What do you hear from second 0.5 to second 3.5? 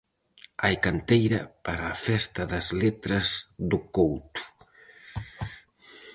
Hai canteira para a Festa das letras